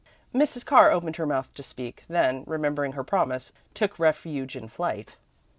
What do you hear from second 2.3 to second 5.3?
remembering her promise, took refuge in flight.